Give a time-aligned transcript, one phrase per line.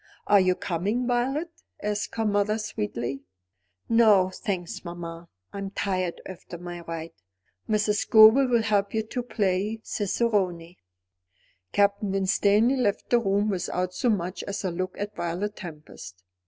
[0.25, 3.21] "Are you coming, Violet?" asked her mother sweetly.
[3.87, 5.29] "No, thanks, mamma.
[5.53, 7.11] I am tired after my ride.
[7.69, 7.97] Mrs.
[7.97, 10.77] Scobel will help you to play cicerone."
[11.71, 16.23] Captain Winstanley left the room without so much as a look at Violet Tempest.